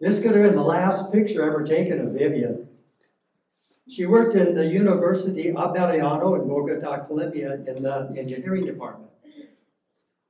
This 0.00 0.20
could 0.20 0.34
have 0.34 0.44
been 0.44 0.54
the 0.54 0.62
last 0.62 1.12
picture 1.12 1.42
ever 1.42 1.64
taken 1.64 2.00
of 2.00 2.12
Vivian. 2.12 2.68
She 3.88 4.06
worked 4.06 4.36
in 4.36 4.54
the 4.54 4.66
University 4.66 5.50
of 5.50 5.74
Javeriano 5.74 6.40
in 6.40 6.48
Bogota, 6.48 7.04
Colombia, 7.06 7.54
in 7.54 7.82
the 7.82 8.14
engineering 8.16 8.66
department. 8.66 9.10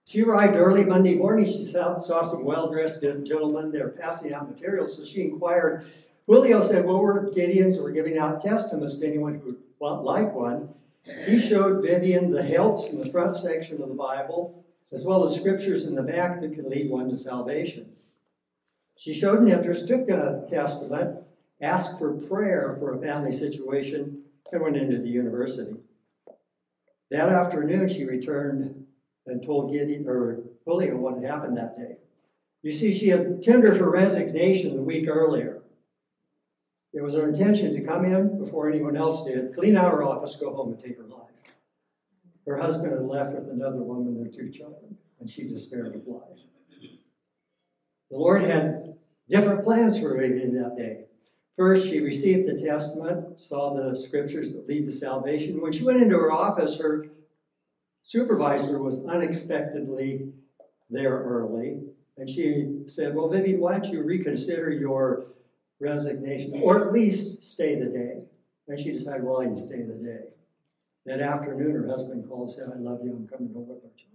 She 0.07 0.23
arrived 0.23 0.57
early 0.57 0.85
Monday 0.85 1.17
morning. 1.17 1.45
She 1.45 1.67
saw, 1.67 1.99
saw 1.99 2.23
some 2.23 2.45
well-dressed 2.45 3.03
gentlemen 3.25 3.71
there 3.71 3.91
passing 3.91 4.33
out 4.33 4.49
materials, 4.49 4.97
so 4.97 5.05
she 5.05 5.23
inquired. 5.23 5.87
Julio 6.27 6.63
said, 6.63 6.87
well, 6.87 7.03
we're 7.03 7.31
Gideons, 7.31 7.79
we're 7.79 7.91
giving 7.91 8.17
out 8.17 8.41
testaments 8.41 8.97
to 8.99 9.07
anyone 9.07 9.35
who 9.35 9.59
would 9.81 10.03
like 10.03 10.33
one. 10.33 10.71
He 11.27 11.39
showed 11.39 11.83
Vivian 11.83 12.31
the 12.31 12.43
helps 12.43 12.91
in 12.91 13.01
the 13.01 13.11
front 13.11 13.37
section 13.37 13.83
of 13.83 13.89
the 13.89 13.95
Bible, 13.95 14.65
as 14.93 15.05
well 15.05 15.25
as 15.25 15.37
scriptures 15.37 15.85
in 15.85 15.95
the 15.95 16.03
back 16.03 16.41
that 16.41 16.55
can 16.55 16.71
lead 16.71 16.91
one 16.91 17.11
to 17.11 17.17
salvation. 17.17 17.91
She 18.99 19.15
showed 19.15 19.39
an 19.39 19.49
interest, 19.49 19.87
took 19.87 20.09
a 20.09 20.45
testament, 20.51 21.19
asked 21.61 22.01
for 22.01 22.15
prayer 22.15 22.77
for 22.81 22.95
a 22.95 23.01
family 23.01 23.31
situation, 23.31 24.25
and 24.51 24.61
went 24.61 24.77
into 24.77 24.99
the 24.99 25.09
university. 25.09 25.77
That 27.13 27.29
afternoon, 27.29 27.87
she 27.87 28.05
returned 28.05 28.85
and 29.27 29.41
told 29.41 29.73
Gideon 29.73 30.09
or 30.09 30.43
Julio 30.67 30.97
what 30.97 31.15
had 31.15 31.25
happened 31.25 31.57
that 31.57 31.77
day. 31.77 31.99
You 32.63 32.73
see, 32.73 32.93
she 32.93 33.09
had 33.09 33.41
tendered 33.41 33.77
her 33.77 33.89
resignation 33.89 34.75
the 34.75 34.83
week 34.83 35.07
earlier. 35.07 35.63
It 36.93 37.01
was 37.01 37.15
her 37.15 37.29
intention 37.29 37.75
to 37.75 37.81
come 37.85 38.05
in 38.05 38.37
before 38.37 38.69
anyone 38.69 38.97
else 38.97 39.25
did, 39.25 39.55
clean 39.55 39.77
out 39.77 39.93
her 39.93 40.03
office, 40.03 40.35
go 40.35 40.53
home, 40.53 40.73
and 40.73 40.81
take 40.81 40.97
her 40.97 41.05
life. 41.05 41.31
Her 42.45 42.57
husband 42.57 42.91
had 42.91 43.03
left 43.03 43.33
with 43.33 43.49
another 43.49 43.81
woman, 43.81 44.09
and 44.09 44.25
their 44.25 44.33
two 44.33 44.51
children, 44.51 44.97
and 45.21 45.31
she 45.31 45.47
despaired 45.47 45.95
of 45.95 46.05
life. 46.05 46.41
The 48.11 48.17
Lord 48.17 48.43
had 48.43 48.88
different 49.29 49.65
plans 49.65 49.99
for 49.99 50.17
Vivian 50.17 50.53
that 50.55 50.77
day. 50.77 51.05
First, 51.57 51.89
she 51.89 52.01
received 52.01 52.49
the 52.49 52.65
testament, 52.65 53.41
saw 53.41 53.75
the 53.75 53.97
scriptures 53.97 54.53
that 54.53 54.69
lead 54.69 54.87
to 54.87 54.93
salvation. 54.93 55.61
When 55.61 55.73
she 55.73 55.83
went 55.83 56.01
into 56.01 56.17
her 56.17 56.31
office, 56.31 56.79
her 56.79 57.09
supervisor 58.03 58.81
was 58.81 59.05
unexpectedly 59.05 60.33
there 60.89 61.19
early. 61.19 61.81
And 62.17 62.31
she 62.31 62.83
said, 62.87 63.15
Well, 63.15 63.29
Vivian, 63.29 63.61
why 63.61 63.73
don't 63.73 63.93
you 63.93 64.03
reconsider 64.03 64.71
your 64.71 65.27
resignation, 65.81 66.61
or 66.63 66.87
at 66.87 66.93
least 66.93 67.45
stay 67.45 67.75
the 67.75 67.87
day? 67.87 68.27
And 68.69 68.79
she 68.79 68.93
decided, 68.93 69.25
Well, 69.25 69.41
I 69.41 69.47
can 69.47 69.57
stay 69.57 69.83
the 69.83 69.95
day. 69.95 70.29
That 71.07 71.21
afternoon, 71.21 71.73
her 71.73 71.89
husband 71.89 72.29
called 72.29 72.49
and 72.49 72.51
said, 72.51 72.69
I 72.75 72.79
love 72.79 73.01
you, 73.03 73.13
I'm 73.13 73.27
coming 73.27 73.53
home 73.53 73.69
with 73.69 73.97
child. 73.97 74.13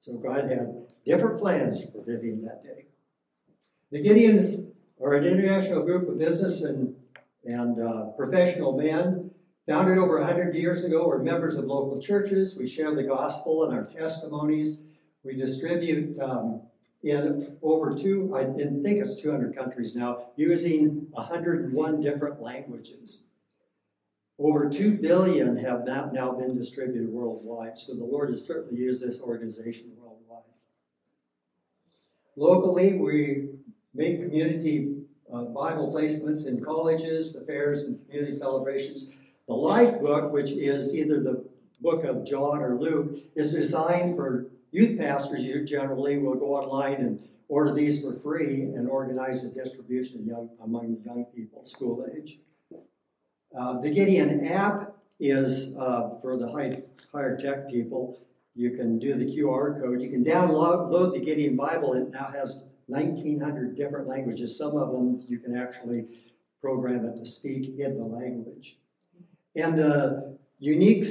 So 0.00 0.14
God 0.14 0.50
had 0.50 0.86
different 1.04 1.38
plans 1.38 1.84
for 1.84 2.02
Vivian 2.02 2.42
that 2.44 2.62
day. 2.62 2.86
The 3.90 4.02
Gideons 4.02 4.70
are 5.02 5.14
an 5.14 5.24
international 5.24 5.82
group 5.82 6.08
of 6.08 6.18
business 6.18 6.62
and, 6.62 6.94
and 7.44 7.80
uh, 7.80 8.06
professional 8.18 8.76
men 8.76 9.30
founded 9.66 9.96
over 9.96 10.18
100 10.18 10.54
years 10.54 10.84
ago. 10.84 11.08
We're 11.08 11.22
members 11.22 11.56
of 11.56 11.64
local 11.64 11.98
churches. 11.98 12.54
We 12.54 12.66
share 12.66 12.94
the 12.94 13.02
gospel 13.02 13.64
and 13.64 13.72
our 13.72 13.84
testimonies. 13.84 14.82
We 15.24 15.36
distribute 15.36 16.20
um, 16.20 16.60
in 17.02 17.56
over 17.62 17.96
two, 17.96 18.34
I 18.36 18.44
think 18.44 18.98
it's 18.98 19.16
200 19.16 19.56
countries 19.56 19.94
now, 19.94 20.26
using 20.36 21.06
101 21.12 22.00
different 22.02 22.42
languages. 22.42 23.28
Over 24.38 24.68
2 24.68 24.98
billion 24.98 25.56
have 25.56 25.84
now 25.86 26.32
been 26.32 26.56
distributed 26.56 27.08
worldwide, 27.08 27.78
so 27.78 27.94
the 27.94 28.04
Lord 28.04 28.28
has 28.28 28.44
certainly 28.44 28.80
used 28.80 29.02
this 29.02 29.20
organization 29.20 29.92
worldwide. 29.96 30.42
Locally, 32.36 32.94
we 32.94 33.48
make 33.94 34.22
community 34.22 34.94
uh, 35.32 35.42
Bible 35.44 35.92
placements 35.92 36.46
in 36.46 36.64
colleges, 36.64 37.32
the 37.32 37.42
fairs, 37.42 37.82
and 37.82 37.98
community 38.06 38.32
celebrations. 38.36 39.14
The 39.46 39.54
Life 39.54 40.00
Book, 40.00 40.32
which 40.32 40.52
is 40.52 40.94
either 40.94 41.20
the 41.20 41.44
book 41.80 42.04
of 42.04 42.24
John 42.24 42.60
or 42.60 42.78
Luke, 42.78 43.16
is 43.34 43.52
designed 43.52 44.16
for 44.16 44.46
youth 44.70 44.98
pastors. 44.98 45.42
You 45.42 45.64
generally 45.64 46.18
will 46.18 46.34
go 46.34 46.54
online 46.54 46.96
and 46.96 47.28
order 47.48 47.72
these 47.72 48.02
for 48.02 48.12
free 48.12 48.62
and 48.62 48.88
organize 48.88 49.44
a 49.44 49.50
distribution 49.50 50.26
young, 50.26 50.50
among 50.62 50.92
the 50.92 51.00
young 51.00 51.24
people, 51.26 51.64
school 51.64 52.06
age. 52.14 52.40
Uh, 53.58 53.80
the 53.80 53.90
Gideon 53.90 54.46
app 54.46 54.94
is 55.18 55.74
uh, 55.76 56.10
for 56.20 56.36
the 56.36 56.50
high, 56.50 56.82
higher 57.12 57.36
tech 57.36 57.70
people. 57.70 58.20
You 58.54 58.72
can 58.72 58.98
do 58.98 59.14
the 59.14 59.24
QR 59.24 59.80
code. 59.80 60.02
You 60.02 60.10
can 60.10 60.24
download 60.24 61.14
the 61.14 61.20
Gideon 61.20 61.56
Bible. 61.56 61.94
It 61.94 62.10
now 62.10 62.26
has 62.26 62.64
1,900 62.88 63.76
different 63.76 64.08
languages. 64.08 64.58
Some 64.58 64.76
of 64.76 64.92
them 64.92 65.24
you 65.28 65.38
can 65.38 65.56
actually 65.56 66.06
program 66.60 67.04
it 67.04 67.16
to 67.16 67.24
speak 67.24 67.78
in 67.78 67.96
the 67.96 68.04
language. 68.04 68.78
And 69.56 69.78
the 69.78 70.38
unique 70.58 71.06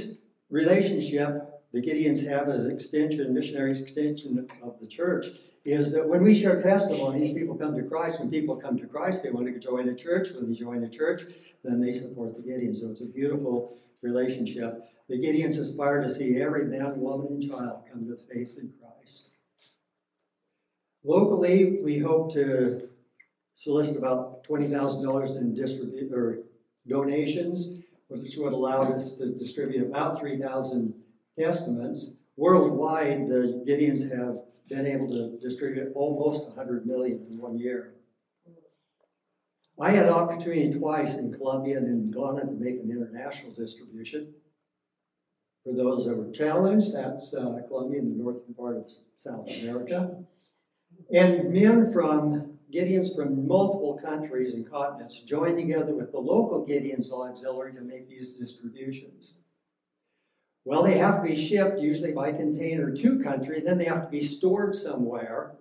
relationship 0.49 1.57
the 1.73 1.81
Gideons 1.81 2.25
have 2.27 2.49
as 2.49 2.61
an 2.61 2.71
extension, 2.71 3.33
missionary 3.33 3.71
extension 3.71 4.47
of 4.63 4.79
the 4.79 4.87
church, 4.87 5.27
is 5.65 5.91
that 5.91 6.07
when 6.07 6.23
we 6.23 6.33
share 6.33 6.59
testimonies, 6.59 7.33
people 7.33 7.55
come 7.55 7.75
to 7.75 7.83
Christ. 7.83 8.19
When 8.19 8.29
people 8.29 8.55
come 8.55 8.77
to 8.77 8.87
Christ, 8.87 9.21
they 9.21 9.31
want 9.31 9.47
to 9.47 9.59
join 9.59 9.89
a 9.89 9.95
church. 9.95 10.29
When 10.31 10.49
they 10.49 10.57
join 10.57 10.83
a 10.83 10.89
church, 10.89 11.23
then 11.63 11.81
they 11.81 11.91
support 11.91 12.35
the 12.37 12.41
Gideons. 12.41 12.77
So 12.77 12.89
it's 12.89 13.01
a 13.01 13.05
beautiful 13.05 13.77
relationship. 14.01 14.89
The 15.09 15.19
Gideons 15.19 15.59
aspire 15.59 16.01
to 16.01 16.09
see 16.09 16.41
every 16.41 16.65
man, 16.65 16.99
woman, 16.99 17.27
and 17.27 17.47
child 17.47 17.83
come 17.91 18.07
to 18.07 18.15
faith 18.15 18.57
in 18.57 18.71
Christ. 18.79 19.31
Locally, 21.03 21.79
we 21.83 21.99
hope 21.99 22.33
to 22.33 22.89
solicit 23.53 23.97
about 23.97 24.45
$20,000 24.47 25.37
in 25.37 25.53
distribute 25.53 26.11
or 26.13 26.43
donations, 26.87 27.81
which 28.07 28.37
would 28.37 28.53
allow 28.53 28.83
us 28.83 29.15
to 29.15 29.33
distribute 29.33 29.85
about 29.85 30.19
3,000 30.19 30.93
testaments. 31.37 32.11
Worldwide, 32.35 33.27
the 33.27 33.63
Gideons 33.67 34.03
have 34.15 34.37
been 34.69 34.85
able 34.85 35.07
to 35.07 35.39
distribute 35.41 35.91
almost 35.95 36.47
100 36.47 36.85
million 36.85 37.25
in 37.29 37.37
one 37.37 37.57
year. 37.57 37.93
I 39.79 39.91
had 39.91 40.09
opportunity 40.09 40.73
twice 40.73 41.17
in 41.17 41.33
Colombia 41.33 41.77
and 41.77 41.87
in 41.87 42.11
Ghana 42.11 42.41
to 42.41 42.51
make 42.51 42.79
an 42.81 42.91
international 42.91 43.51
distribution. 43.53 44.33
For 45.63 45.73
those 45.73 46.05
that 46.05 46.15
were 46.15 46.31
challenged, 46.31 46.93
that's 46.93 47.33
uh, 47.33 47.59
Colombia 47.67 47.99
in 47.99 48.09
the 48.09 48.23
northern 48.23 48.53
part 48.55 48.77
of 48.77 48.91
South 49.17 49.47
America. 49.59 50.23
And 51.11 51.53
men 51.53 51.91
from 51.91 52.57
Gideons 52.71 53.15
from 53.15 53.47
multiple 53.47 53.99
countries 54.03 54.53
and 54.53 54.69
continents 54.69 55.21
joined 55.21 55.57
together 55.57 55.95
with 55.95 56.11
the 56.11 56.19
local 56.19 56.65
Gideons 56.65 57.11
Auxiliary 57.11 57.73
to 57.73 57.81
make 57.81 58.09
these 58.09 58.35
distributions. 58.35 59.39
Well, 60.65 60.83
they 60.83 60.97
have 60.97 61.21
to 61.21 61.29
be 61.29 61.35
shipped 61.35 61.79
usually 61.79 62.11
by 62.11 62.33
container 62.33 62.93
to 62.93 63.23
country, 63.23 63.61
then 63.61 63.77
they 63.77 63.85
have 63.85 64.03
to 64.03 64.09
be 64.09 64.21
stored 64.21 64.75
somewhere, 64.75 65.55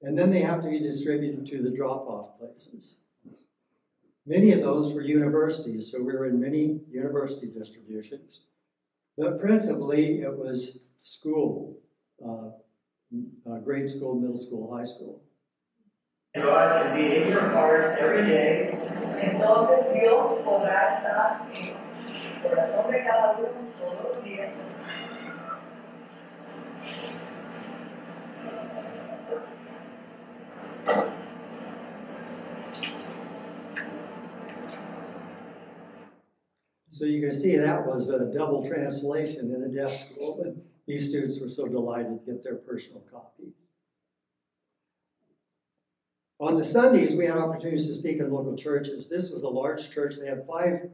and 0.00 0.18
then 0.18 0.30
they 0.30 0.40
have 0.40 0.62
to 0.62 0.70
be 0.70 0.80
distributed 0.80 1.46
to 1.46 1.62
the 1.62 1.70
drop 1.70 2.06
off 2.06 2.38
places. 2.38 3.00
Many 4.24 4.52
of 4.52 4.62
those 4.62 4.94
were 4.94 5.02
universities, 5.02 5.92
so 5.92 5.98
we 6.02 6.14
were 6.14 6.26
in 6.26 6.40
many 6.40 6.80
university 6.90 7.48
distributions. 7.50 8.44
But 9.18 9.40
principally, 9.40 10.22
it 10.22 10.34
was 10.34 10.78
school, 11.02 11.78
uh, 12.24 12.50
uh, 13.14 13.58
grade 13.58 13.88
school, 13.88 14.14
middle 14.14 14.36
school, 14.36 14.74
high 14.76 14.84
school. 14.84 15.22
God 16.34 16.82
can 16.82 16.96
be 16.96 17.16
in 17.16 17.28
your 17.28 17.48
heart 17.50 17.98
every 17.98 18.26
day. 18.26 18.78
Entonces 19.20 19.92
Dios 19.94 20.40
podrá 20.44 20.98
estar 20.98 21.48
en 21.54 21.68
el 21.68 22.42
corazón 22.42 22.90
de 22.90 23.04
cada 23.04 23.38
uno 23.38 23.68
so 36.90 37.04
you 37.04 37.20
can 37.20 37.32
see 37.32 37.56
that 37.56 37.86
was 37.86 38.08
a 38.08 38.26
double 38.32 38.66
translation 38.66 39.54
in 39.54 39.62
a 39.62 39.68
deaf 39.68 40.00
school, 40.00 40.42
but 40.42 40.67
these 40.88 41.08
students 41.08 41.38
were 41.38 41.50
so 41.50 41.68
delighted 41.68 42.18
to 42.18 42.32
get 42.32 42.42
their 42.42 42.56
personal 42.56 43.04
copy. 43.12 43.52
On 46.40 46.56
the 46.56 46.64
Sundays, 46.64 47.14
we 47.14 47.26
had 47.26 47.36
opportunities 47.36 47.88
to 47.88 47.94
speak 47.94 48.18
in 48.18 48.30
local 48.32 48.56
churches. 48.56 49.08
This 49.08 49.30
was 49.30 49.42
a 49.42 49.48
large 49.48 49.90
church. 49.90 50.16
They 50.18 50.28
had 50.28 50.46
five 50.46 50.88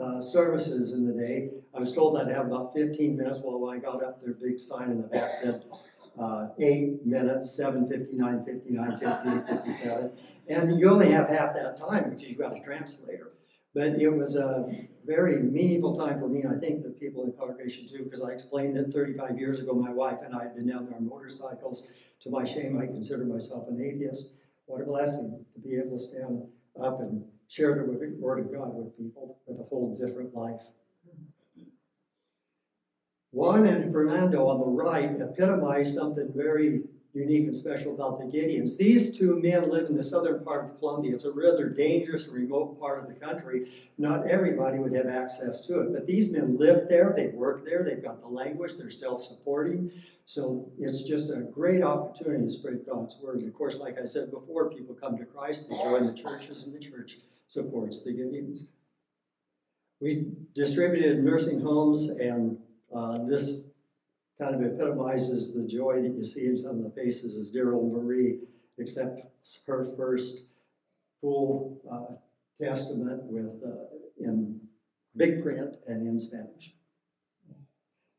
uh, 0.00 0.22
services 0.22 0.92
in 0.92 1.06
the 1.06 1.12
day. 1.12 1.50
I 1.74 1.80
was 1.80 1.92
told 1.92 2.18
I'd 2.18 2.28
have 2.28 2.46
about 2.46 2.72
15 2.74 3.16
minutes. 3.16 3.40
Well, 3.44 3.58
when 3.58 3.76
I 3.76 3.80
got 3.80 4.02
up, 4.02 4.22
their 4.22 4.34
big 4.34 4.58
sign 4.58 4.90
in 4.90 5.02
the 5.02 5.08
back 5.08 5.32
said 5.32 5.64
uh, 6.18 6.48
8 6.58 7.04
minutes, 7.04 7.54
7, 7.54 7.88
59, 7.88 8.44
59, 8.44 8.98
58, 8.98 9.46
57. 9.64 10.10
And 10.48 10.80
you 10.80 10.88
only 10.88 11.10
have 11.10 11.28
half 11.28 11.54
that 11.56 11.76
time 11.76 12.10
because 12.10 12.22
you've 12.22 12.38
got 12.38 12.56
a 12.56 12.60
translator. 12.60 13.32
But 13.76 14.00
it 14.00 14.08
was 14.08 14.36
a 14.36 14.74
very 15.04 15.36
meaningful 15.36 15.94
time 15.94 16.18
for 16.18 16.28
me, 16.28 16.40
and 16.40 16.56
I 16.56 16.58
think 16.58 16.82
the 16.82 16.88
people 16.88 17.24
in 17.24 17.30
the 17.30 17.36
congregation 17.36 17.86
too, 17.86 18.04
because 18.04 18.22
I 18.22 18.30
explained 18.30 18.74
that 18.78 18.90
35 18.90 19.38
years 19.38 19.60
ago, 19.60 19.74
my 19.74 19.92
wife 19.92 20.16
and 20.24 20.34
I 20.34 20.44
had 20.44 20.56
been 20.56 20.66
down 20.66 20.86
there 20.86 20.96
on 20.96 21.06
motorcycles. 21.06 21.86
To 22.22 22.30
my 22.30 22.42
shame, 22.42 22.78
I 22.78 22.86
consider 22.86 23.26
myself 23.26 23.68
an 23.68 23.78
atheist. 23.78 24.30
What 24.64 24.80
a 24.80 24.84
blessing 24.86 25.44
to 25.52 25.60
be 25.60 25.76
able 25.76 25.98
to 25.98 26.02
stand 26.02 26.44
up 26.80 27.00
and 27.00 27.22
share 27.48 27.74
the 27.74 28.16
word 28.18 28.38
of 28.38 28.50
God 28.50 28.74
with 28.74 28.96
people 28.96 29.36
with 29.46 29.60
a 29.60 29.64
whole 29.64 29.94
different 30.00 30.34
life. 30.34 30.62
Juan 33.32 33.66
and 33.66 33.92
Fernando 33.92 34.46
on 34.46 34.58
the 34.58 34.64
right 34.64 35.20
epitomize 35.20 35.92
something 35.92 36.32
very 36.34 36.84
unique 37.16 37.46
and 37.46 37.56
special 37.56 37.94
about 37.94 38.18
the 38.18 38.26
Gideons. 38.26 38.76
These 38.76 39.16
two 39.16 39.40
men 39.40 39.70
live 39.70 39.88
in 39.88 39.96
the 39.96 40.04
southern 40.04 40.44
part 40.44 40.66
of 40.66 40.78
Colombia. 40.78 41.14
It's 41.14 41.24
a 41.24 41.32
rather 41.32 41.68
dangerous, 41.68 42.28
remote 42.28 42.78
part 42.78 43.02
of 43.02 43.08
the 43.08 43.14
country. 43.14 43.68
Not 43.96 44.26
everybody 44.26 44.78
would 44.78 44.92
have 44.92 45.06
access 45.06 45.66
to 45.66 45.80
it, 45.80 45.92
but 45.94 46.06
these 46.06 46.30
men 46.30 46.58
live 46.58 46.88
there, 46.88 47.14
they 47.16 47.28
work 47.28 47.64
there, 47.64 47.82
they've 47.82 48.02
got 48.02 48.20
the 48.20 48.28
language, 48.28 48.76
they're 48.76 48.90
self 48.90 49.22
supporting. 49.22 49.90
So 50.26 50.70
it's 50.78 51.04
just 51.04 51.30
a 51.30 51.36
great 51.36 51.82
opportunity 51.82 52.44
to 52.44 52.50
spread 52.50 52.84
God's 52.86 53.16
word. 53.22 53.38
And 53.38 53.48
of 53.48 53.54
course, 53.54 53.78
like 53.78 53.98
I 53.98 54.04
said 54.04 54.30
before, 54.30 54.70
people 54.70 54.94
come 54.94 55.16
to 55.16 55.24
Christ, 55.24 55.70
they 55.70 55.76
join 55.76 56.06
the 56.06 56.12
churches, 56.12 56.64
and 56.64 56.74
the 56.74 56.80
church 56.80 57.18
supports 57.48 58.02
the 58.02 58.10
Gideons. 58.10 58.66
We 60.00 60.32
distributed 60.54 61.24
nursing 61.24 61.60
homes, 61.60 62.10
and 62.10 62.58
uh, 62.94 63.24
this 63.24 63.65
kind 64.38 64.54
of 64.54 64.62
epitomizes 64.62 65.54
the 65.54 65.66
joy 65.66 66.02
that 66.02 66.12
you 66.12 66.22
see 66.22 66.46
in 66.46 66.56
some 66.56 66.76
of 66.76 66.84
the 66.84 66.90
faces 66.90 67.36
as 67.36 67.50
dear 67.50 67.74
old 67.74 67.92
Marie 67.92 68.38
accepts 68.80 69.62
her 69.66 69.86
first 69.96 70.44
full 71.20 71.80
uh, 71.90 72.14
testament 72.62 73.22
with 73.24 73.62
uh, 73.64 73.86
in 74.18 74.60
big 75.16 75.42
print 75.42 75.76
and 75.86 76.06
in 76.06 76.20
Spanish. 76.20 76.74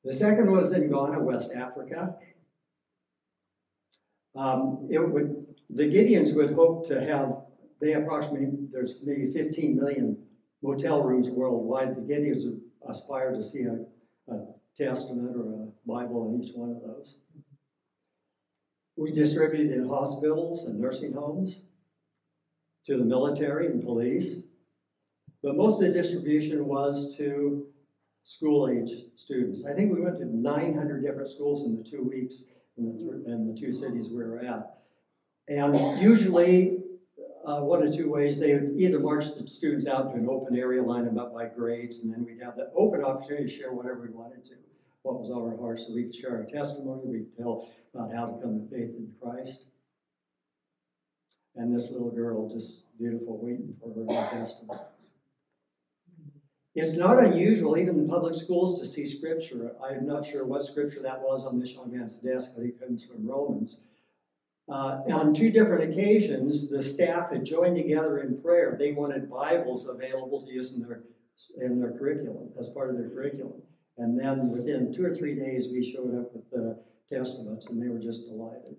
The 0.03 0.13
second 0.13 0.49
was 0.51 0.73
in 0.73 0.89
Ghana, 0.89 1.19
West 1.19 1.51
Africa. 1.53 2.15
Um, 4.35 4.87
it 4.89 4.99
would 4.99 5.45
the 5.69 5.83
Gideons 5.83 6.35
would 6.35 6.53
hope 6.53 6.87
to 6.87 7.03
have 7.03 7.41
they 7.79 7.93
approximately 7.93 8.47
there's 8.71 9.01
maybe 9.03 9.31
15 9.31 9.75
million 9.75 10.17
motel 10.61 11.03
rooms 11.03 11.29
worldwide. 11.29 11.95
The 11.95 12.01
Gideons 12.01 12.59
aspire 12.87 13.33
to 13.33 13.43
see 13.43 13.63
a, 13.63 13.73
a 13.73 13.85
Testament 14.77 15.35
or 15.35 15.63
a 15.63 15.67
Bible 15.85 16.29
in 16.29 16.43
each 16.43 16.53
one 16.53 16.69
of 16.69 16.81
those. 16.81 17.19
We 18.95 19.11
distributed 19.11 19.71
in 19.71 19.87
hospitals 19.87 20.65
and 20.65 20.79
nursing 20.79 21.13
homes, 21.13 21.63
to 22.87 22.97
the 22.97 23.03
military 23.03 23.67
and 23.67 23.83
police, 23.83 24.43
but 25.43 25.57
most 25.57 25.81
of 25.81 25.87
the 25.87 25.93
distribution 25.93 26.65
was 26.65 27.15
to 27.17 27.67
school 28.23 28.69
age 28.69 28.91
students. 29.15 29.65
I 29.65 29.73
think 29.73 29.93
we 29.93 30.01
went 30.01 30.17
to 30.19 30.25
900 30.25 31.01
different 31.01 31.29
schools 31.29 31.65
in 31.65 31.75
the 31.75 31.83
two 31.83 32.03
weeks 32.03 32.43
in 32.77 32.85
the, 32.85 33.31
in 33.31 33.47
the 33.47 33.59
two 33.59 33.73
cities 33.73 34.09
we 34.09 34.23
were 34.23 34.39
at. 34.39 34.77
And 35.49 36.01
usually, 36.01 36.77
uh, 37.45 37.61
one 37.61 37.85
of 37.85 37.95
two 37.95 38.09
ways, 38.09 38.39
they 38.39 38.53
would 38.53 38.73
either 38.77 38.99
march 38.99 39.25
the 39.35 39.47
students 39.47 39.87
out 39.87 40.11
to 40.11 40.17
an 40.17 40.27
open 40.29 40.57
area, 40.57 40.81
line 40.81 41.05
them 41.05 41.17
up 41.17 41.33
by 41.33 41.45
grades, 41.45 41.99
and 41.99 42.13
then 42.13 42.25
we'd 42.25 42.41
have 42.41 42.55
the 42.55 42.69
open 42.75 43.03
opportunity 43.03 43.45
to 43.45 43.49
share 43.49 43.71
whatever 43.71 44.01
we 44.01 44.09
wanted 44.09 44.45
to 44.45 44.55
what 45.07 45.19
was 45.19 45.31
on 45.31 45.43
our 45.43 45.57
hearts 45.57 45.87
so 45.87 45.93
we 45.93 46.03
could 46.03 46.15
share 46.15 46.35
our 46.35 46.43
testimony, 46.43 47.01
we 47.05 47.19
could 47.19 47.37
tell 47.37 47.69
about 47.95 48.13
how 48.13 48.25
to 48.25 48.41
come 48.41 48.59
to 48.59 48.67
faith 48.69 48.93
in 48.97 49.09
Christ. 49.21 49.67
And 51.55 51.73
this 51.73 51.89
little 51.91 52.11
girl, 52.11 52.49
just 52.49 52.83
beautiful, 52.99 53.39
waiting 53.41 53.73
for 53.81 53.89
her 53.89 54.29
testimony. 54.37 54.81
It's 56.75 56.93
not 56.93 57.23
unusual, 57.23 57.77
even 57.77 57.95
in 57.95 58.07
public 58.07 58.35
schools, 58.35 58.79
to 58.79 58.85
see 58.85 59.05
scripture. 59.05 59.71
I'm 59.81 60.05
not 60.05 60.25
sure 60.25 60.45
what 60.45 60.63
scripture 60.63 61.01
that 61.01 61.21
was 61.21 61.45
on 61.45 61.59
this 61.59 61.73
young 61.73 61.91
man's 61.97 62.19
desk. 62.19 62.53
Think 62.55 62.75
it 62.75 62.79
comes 62.79 63.05
from 63.05 63.25
Romans. 63.25 63.81
Uh, 64.69 64.99
on 65.09 65.33
two 65.33 65.49
different 65.49 65.91
occasions, 65.91 66.69
the 66.69 66.83
staff 66.83 67.31
had 67.31 67.45
joined 67.45 67.77
together 67.77 68.19
in 68.19 68.39
prayer. 68.41 68.75
They 68.77 68.91
wanted 68.91 69.31
Bibles 69.31 69.87
available 69.87 70.45
to 70.45 70.51
use 70.51 70.73
in 70.73 70.81
their 70.81 71.01
in 71.61 71.79
their 71.79 71.91
curriculum 71.91 72.49
as 72.59 72.69
part 72.69 72.89
of 72.89 72.97
their 72.97 73.09
curriculum. 73.09 73.61
And 73.97 74.19
then 74.19 74.49
within 74.49 74.93
two 74.93 75.05
or 75.05 75.15
three 75.15 75.35
days, 75.35 75.69
we 75.71 75.83
showed 75.83 76.17
up 76.19 76.33
with 76.33 76.49
the 76.51 76.79
testaments, 77.09 77.67
and 77.67 77.81
they 77.81 77.89
were 77.89 77.99
just 77.99 78.27
delighted. 78.27 78.75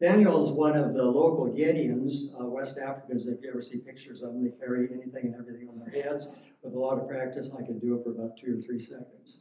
Daniel 0.00 0.44
is 0.44 0.52
one 0.52 0.76
of 0.76 0.94
the 0.94 1.02
local 1.02 1.46
Gideons, 1.46 2.32
uh, 2.40 2.44
West 2.44 2.78
Africans. 2.78 3.26
If 3.26 3.42
you 3.42 3.50
ever 3.50 3.60
see 3.60 3.78
pictures 3.78 4.22
of 4.22 4.32
them, 4.32 4.44
they 4.44 4.50
carry 4.50 4.88
anything 4.92 5.26
and 5.26 5.34
everything 5.34 5.68
on 5.68 5.78
their 5.80 6.02
heads. 6.02 6.32
With 6.62 6.74
a 6.74 6.78
lot 6.78 6.98
of 6.98 7.08
practice, 7.08 7.50
I 7.52 7.62
could 7.66 7.80
do 7.80 7.96
it 7.96 8.04
for 8.04 8.10
about 8.10 8.36
two 8.36 8.58
or 8.58 8.62
three 8.62 8.78
seconds. 8.78 9.40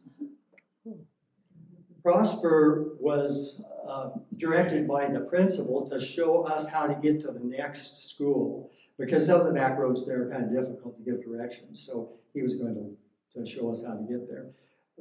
Prosper 2.02 2.96
was 3.00 3.62
uh, 3.88 4.10
directed 4.38 4.88
by 4.88 5.08
the 5.08 5.20
principal 5.20 5.88
to 5.90 6.00
show 6.00 6.44
us 6.44 6.68
how 6.68 6.88
to 6.88 6.96
get 6.96 7.22
to 7.22 7.28
the 7.28 7.44
next 7.44 8.10
school 8.10 8.72
because 8.98 9.28
some 9.28 9.42
of 9.42 9.46
the 9.46 9.54
back 9.54 9.78
roads 9.78 10.08
there 10.08 10.24
are 10.24 10.32
kind 10.32 10.46
of 10.46 10.52
difficult 10.52 10.98
to 10.98 11.04
give 11.04 11.24
directions. 11.24 11.86
So 11.86 12.14
he 12.34 12.42
was 12.42 12.56
going 12.56 12.76
to 12.76 12.98
to 13.44 13.50
show 13.50 13.70
us 13.70 13.84
how 13.86 13.94
to 13.94 14.04
get 14.04 14.28
there. 14.28 14.48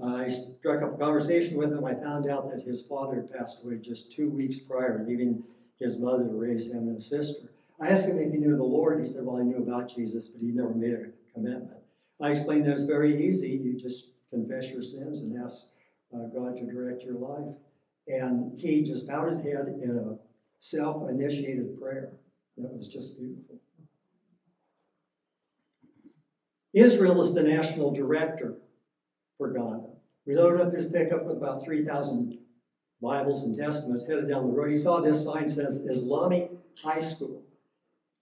I 0.03 0.29
struck 0.29 0.83
up 0.83 0.95
a 0.95 0.99
conversation 0.99 1.57
with 1.57 1.73
him. 1.73 1.85
I 1.85 1.95
found 1.95 2.29
out 2.29 2.51
that 2.51 2.63
his 2.63 2.83
father 2.83 3.17
had 3.17 3.33
passed 3.33 3.65
away 3.65 3.77
just 3.77 4.13
two 4.13 4.29
weeks 4.29 4.59
prior, 4.59 5.05
leaving 5.07 5.43
his 5.79 5.99
mother 5.99 6.25
to 6.25 6.35
raise 6.35 6.67
him 6.67 6.89
and 6.89 6.97
his 6.97 7.09
sister. 7.09 7.49
I 7.81 7.89
asked 7.89 8.07
him 8.07 8.19
if 8.19 8.33
he 8.33 8.39
knew 8.39 8.57
the 8.57 8.63
Lord. 8.63 9.01
He 9.01 9.07
said, 9.07 9.25
Well, 9.25 9.39
I 9.39 9.43
knew 9.43 9.59
about 9.59 9.95
Jesus, 9.95 10.29
but 10.29 10.41
he 10.41 10.49
never 10.49 10.75
made 10.75 10.93
a 10.93 11.33
commitment. 11.33 11.79
I 12.21 12.31
explained 12.31 12.67
that 12.67 12.73
it's 12.73 12.83
very 12.83 13.27
easy. 13.27 13.51
You 13.51 13.75
just 13.75 14.11
confess 14.31 14.71
your 14.71 14.83
sins 14.83 15.21
and 15.21 15.43
ask 15.43 15.69
uh, 16.15 16.27
God 16.35 16.57
to 16.57 16.65
direct 16.65 17.03
your 17.03 17.15
life. 17.15 17.55
And 18.09 18.59
he 18.59 18.83
just 18.83 19.09
bowed 19.09 19.29
his 19.29 19.41
head 19.41 19.81
in 19.83 19.99
a 19.99 20.19
self 20.59 21.09
initiated 21.09 21.79
prayer. 21.81 22.13
That 22.57 22.73
was 22.73 22.89
just 22.89 23.19
beautiful. 23.19 23.57
Israel 26.77 27.23
is 27.23 27.33
the 27.33 27.43
national 27.43 27.91
director 27.91 28.59
for 29.39 29.51
Ghana. 29.51 29.85
We 30.27 30.37
loaded 30.37 30.61
up 30.61 30.75
his 30.75 30.85
pickup 30.85 31.25
with 31.25 31.39
about 31.39 31.65
3,000 31.65 32.39
Bibles 33.01 33.45
and 33.45 33.57
Testaments, 33.57 34.05
headed 34.05 34.29
down 34.29 34.47
the 34.47 34.53
road. 34.53 34.71
He 34.71 34.77
saw 34.77 35.01
this 35.01 35.25
sign 35.25 35.49
says 35.49 35.87
Islamic 35.89 36.51
High 36.85 37.01
School. 37.01 37.43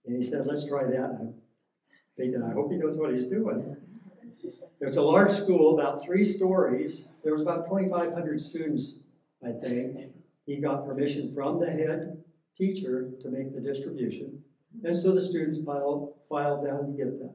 And 0.05 0.15
he 0.15 0.23
said, 0.23 0.47
let's 0.47 0.65
try 0.65 0.85
that. 0.85 1.17
And 1.19 1.33
thinking, 2.15 2.41
I 2.43 2.53
hope 2.53 2.71
he 2.71 2.77
knows 2.77 2.97
what 2.97 3.11
he's 3.11 3.25
doing. 3.25 3.75
It's 4.79 4.95
a 4.95 5.01
large 5.01 5.31
school, 5.31 5.77
about 5.77 6.01
three 6.01 6.23
stories. 6.23 7.03
There 7.25 7.33
was 7.33 7.41
about 7.41 7.65
2,500 7.65 8.39
students, 8.39 9.03
I 9.45 9.51
think. 9.51 10.13
He 10.45 10.61
got 10.61 10.85
permission 10.85 11.33
from 11.33 11.59
the 11.59 11.69
head 11.69 12.23
teacher 12.55 13.11
to 13.21 13.29
make 13.29 13.53
the 13.53 13.59
distribution. 13.59 14.41
And 14.85 14.95
so 14.95 15.11
the 15.11 15.19
students 15.19 15.59
filed, 15.61 16.13
filed 16.29 16.65
down 16.65 16.85
to 16.85 16.91
get 16.93 17.19
them. 17.19 17.31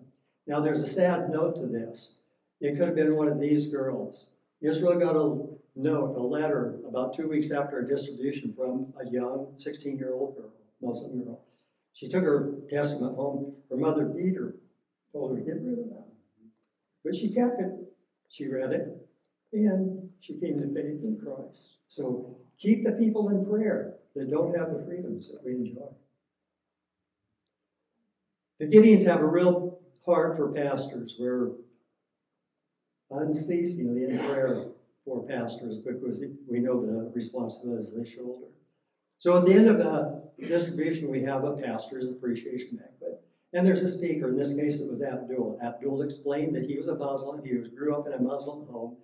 Now, 0.50 0.58
there's 0.58 0.80
a 0.80 0.86
sad 0.86 1.30
note 1.30 1.54
to 1.60 1.66
this. 1.68 2.18
It 2.60 2.76
could 2.76 2.88
have 2.88 2.96
been 2.96 3.14
one 3.14 3.28
of 3.28 3.40
these 3.40 3.66
girls. 3.66 4.30
Israel 4.60 4.98
got 4.98 5.14
a 5.14 5.46
note, 5.76 6.16
a 6.16 6.20
letter, 6.20 6.80
about 6.88 7.14
two 7.14 7.28
weeks 7.28 7.52
after 7.52 7.78
a 7.78 7.86
distribution 7.88 8.52
from 8.52 8.92
a 9.00 9.08
young 9.08 9.54
16 9.58 9.96
year 9.96 10.12
old 10.12 10.36
girl, 10.36 10.50
Muslim 10.82 11.22
girl. 11.22 11.44
She 11.92 12.08
took 12.08 12.24
her 12.24 12.54
testament 12.68 13.14
home. 13.14 13.54
Her 13.70 13.76
mother 13.76 14.06
beat 14.06 14.34
her, 14.34 14.56
told 15.12 15.30
her 15.30 15.36
to 15.36 15.46
get 15.46 15.62
rid 15.62 15.78
of 15.78 15.88
that. 15.90 16.08
But 17.04 17.14
she 17.14 17.32
kept 17.32 17.60
it. 17.60 17.70
She 18.28 18.48
read 18.48 18.72
it, 18.72 19.08
and 19.52 20.10
she 20.18 20.34
came 20.34 20.58
to 20.58 20.66
faith 20.74 21.04
in 21.04 21.16
Christ. 21.24 21.76
So 21.86 22.38
keep 22.58 22.82
the 22.82 22.90
people 22.90 23.28
in 23.28 23.46
prayer 23.46 23.98
that 24.16 24.28
don't 24.28 24.58
have 24.58 24.72
the 24.72 24.84
freedoms 24.84 25.30
that 25.30 25.44
we 25.44 25.52
enjoy. 25.52 25.86
The 28.58 28.66
Gideons 28.66 29.06
have 29.06 29.20
a 29.20 29.26
real 29.26 29.79
hard 30.12 30.36
for 30.36 30.52
pastors. 30.52 31.16
We're 31.18 31.50
unceasingly 33.10 34.04
in 34.04 34.18
prayer 34.18 34.66
for 35.04 35.26
pastors 35.26 35.78
because 35.78 36.24
we 36.48 36.60
know 36.60 36.80
the 36.80 37.10
responsibilities 37.14 37.92
they 37.92 38.08
shoulder. 38.08 38.46
So 39.18 39.36
at 39.36 39.44
the 39.44 39.52
end 39.52 39.68
of 39.68 39.78
the 39.78 40.22
distribution, 40.46 41.10
we 41.10 41.22
have 41.22 41.44
a 41.44 41.56
pastor's 41.56 42.08
appreciation 42.08 42.76
banquet. 42.76 43.22
And 43.52 43.66
there's 43.66 43.82
a 43.82 43.88
speaker. 43.88 44.28
In 44.28 44.36
this 44.36 44.54
case, 44.54 44.80
it 44.80 44.88
was 44.88 45.02
Abdul. 45.02 45.58
Abdul 45.62 46.02
explained 46.02 46.54
that 46.54 46.66
he 46.66 46.76
was 46.76 46.88
a 46.88 46.94
Muslim. 46.94 47.42
He 47.44 47.50
grew 47.76 47.96
up 47.96 48.06
in 48.06 48.12
a 48.12 48.20
Muslim 48.20 48.66
home. 48.66 48.96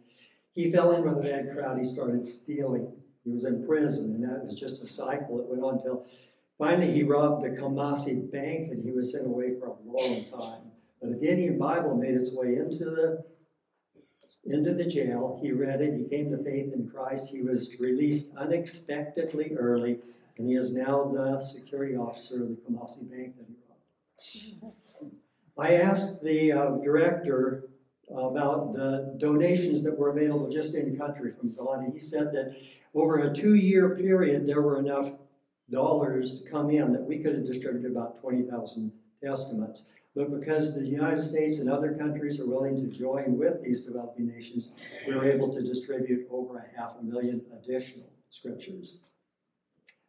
He 0.55 0.73
fell 0.73 0.93
in 0.93 1.03
with 1.03 1.19
a 1.19 1.21
bad 1.21 1.53
crowd. 1.53 1.79
He 1.79 1.85
started 1.85 2.25
stealing. 2.25 2.93
He 3.25 3.33
was 3.33 3.45
in 3.45 3.67
prison, 3.67 4.15
and 4.15 4.25
that 4.25 4.45
was 4.45 4.55
just 4.55 4.83
a 4.83 4.87
cycle. 4.87 5.41
It 5.41 5.47
went 5.49 5.63
on 5.63 5.79
until 5.79 6.07
finally 6.59 6.93
he 6.93 7.03
robbed 7.03 7.45
the 7.45 7.49
Kumasi 7.51 8.31
bank, 8.31 8.71
and 8.71 8.85
he 8.85 8.93
was 8.93 9.13
sent 9.13 9.27
away 9.27 9.59
for 9.59 9.67
a 9.67 9.77
long 9.85 10.25
time. 10.31 10.56
The 11.27 11.33
Gideon 11.33 11.59
Bible 11.59 11.97
made 11.97 12.15
its 12.15 12.33
way 12.33 12.55
into 12.55 12.85
the 12.85 13.25
into 14.45 14.75
the 14.75 14.85
jail. 14.85 15.41
He 15.43 15.51
read 15.51 15.81
it. 15.81 15.99
He 15.99 16.05
came 16.05 16.31
to 16.31 16.39
faith 16.45 16.73
in 16.73 16.89
Christ. 16.89 17.31
He 17.31 17.43
was 17.43 17.69
released 17.81 18.37
unexpectedly 18.37 19.53
early, 19.57 19.99
and 20.39 20.49
he 20.49 20.55
is 20.55 20.73
now 20.73 21.11
the 21.13 21.41
security 21.41 21.97
officer 21.97 22.45
of 22.45 22.51
the 22.51 22.55
Kumasi 22.55 23.11
Bank 23.11 23.35
that 23.39 23.47
he 23.49 24.57
robbed. 24.63 25.17
I 25.59 25.75
asked 25.75 26.23
the 26.23 26.53
uh, 26.53 26.71
director 26.77 27.71
about 28.09 28.75
the 28.75 29.17
donations 29.19 29.83
that 29.83 29.99
were 29.99 30.11
available 30.11 30.49
just 30.49 30.77
in 30.77 30.97
country 30.97 31.33
from 31.33 31.53
and 31.59 31.93
he 31.93 31.99
said 31.99 32.33
that 32.35 32.55
over 32.95 33.19
a 33.19 33.35
two-year 33.35 33.97
period, 33.97 34.47
there 34.47 34.63
were 34.63 34.79
enough 34.79 35.11
dollars 35.73 36.47
come 36.49 36.71
in 36.71 36.93
that 36.93 37.03
we 37.03 37.19
could 37.19 37.35
have 37.35 37.47
distributed 37.47 37.91
about 37.91 38.21
20,000 38.21 38.93
testaments. 39.21 39.87
But 40.17 40.41
because 40.41 40.75
the 40.75 40.87
United 40.87 41.21
States 41.21 41.59
and 41.59 41.69
other 41.69 41.93
countries 41.93 42.41
are 42.41 42.47
willing 42.47 42.75
to 42.79 42.87
join 42.87 43.37
with 43.37 43.63
these 43.63 43.83
developing 43.83 44.27
nations, 44.27 44.73
we 45.07 45.15
were 45.15 45.27
able 45.27 45.53
to 45.53 45.61
distribute 45.61 46.27
over 46.31 46.57
a 46.57 46.81
half 46.81 46.95
a 46.99 47.05
million 47.05 47.43
additional 47.53 48.11
scriptures. 48.31 49.01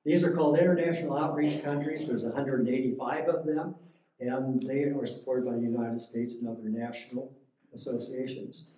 These 0.06 0.24
are 0.24 0.32
called 0.32 0.58
international 0.58 1.18
outreach 1.18 1.62
countries. 1.62 2.08
There's 2.08 2.24
185 2.24 3.28
of 3.28 3.46
them, 3.46 3.76
and 4.22 4.66
they 4.66 4.84
are 4.84 5.06
supported 5.06 5.46
by 5.46 5.56
the 5.56 5.62
United 5.62 6.00
States 6.00 6.36
and 6.36 6.48
other 6.48 6.70
national 6.70 7.36
associations. 7.74 8.70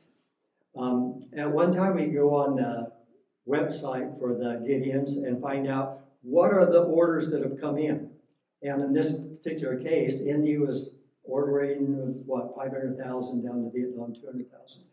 Um, 0.75 1.21
at 1.37 1.51
one 1.51 1.71
time, 1.71 1.93
we 1.93 2.07
go 2.07 2.33
on 2.33 2.55
the 2.55 2.91
website 3.47 4.17
for 4.17 4.33
the 4.33 4.65
Gideons 4.67 5.27
and 5.27 5.39
find 5.39 5.67
out 5.67 5.99
what 6.23 6.51
are 6.51 6.65
the 6.65 6.81
orders 6.81 7.29
that 7.29 7.43
have 7.43 7.61
come 7.61 7.77
in. 7.77 8.09
And 8.63 8.81
in 8.81 8.91
this 8.91 9.13
particular 9.13 9.77
case, 9.77 10.21
India 10.21 10.59
was 10.59 10.95
ordering, 11.29 12.23
what, 12.25 12.55
500,000 12.55 13.43
down 13.43 13.63
to 13.63 13.71
Vietnam, 13.71 14.13
200,000. 14.13 14.83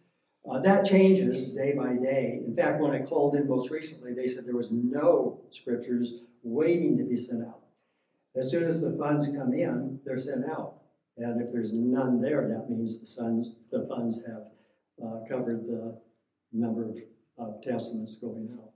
Uh, 0.49 0.61
that 0.61 0.85
changes 0.85 1.55
day 1.55 1.73
by 1.73 1.95
day. 1.95 2.41
In 2.45 2.55
fact, 2.55 2.81
when 2.81 2.93
I 2.93 3.01
called 3.01 3.35
in 3.35 3.49
most 3.49 3.71
recently, 3.71 4.15
they 4.15 4.29
said 4.29 4.47
there 4.47 4.55
was 4.55 4.71
no 4.71 5.41
scriptures 5.51 6.21
waiting 6.45 6.97
to 6.99 7.05
be 7.05 7.17
sent 7.17 7.43
out. 7.43 7.61
As 8.37 8.51
soon 8.51 8.65
as 8.65 8.81
the 8.81 8.97
funds 8.97 9.29
come 9.29 9.55
in, 9.55 9.99
they're 10.05 10.19
sent 10.19 10.45
out. 10.45 10.75
And 11.17 11.41
if 11.41 11.53
there's 11.53 11.73
none 11.73 12.21
there, 12.21 12.47
that 12.47 12.71
means 12.71 13.01
the 13.01 13.23
funds, 13.23 13.57
the 13.73 13.87
funds 13.89 14.21
have 14.27 14.45
uh, 15.05 15.21
covered 15.29 15.67
the 15.67 15.99
number 16.53 16.85
of, 16.85 16.99
of 17.39 17.63
testaments 17.63 18.17
going 18.17 18.49
out. 18.53 18.71